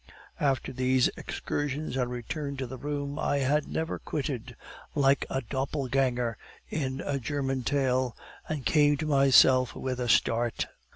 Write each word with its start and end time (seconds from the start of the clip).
After 0.39 0.73
these 0.73 1.09
excursions 1.15 1.95
I 1.95 2.01
returned 2.01 2.57
to 2.57 2.65
the 2.65 2.79
room 2.79 3.19
I 3.19 3.37
had 3.37 3.67
never 3.67 3.99
quitted, 3.99 4.55
like 4.95 5.27
a 5.29 5.41
doppelganger 5.43 6.39
in 6.71 7.01
a 7.05 7.19
German 7.19 7.61
tale, 7.61 8.17
and 8.49 8.65
came 8.65 8.97
to 8.97 9.05
myself 9.05 9.75
with 9.75 9.99
a 9.99 10.09
start. 10.09 10.65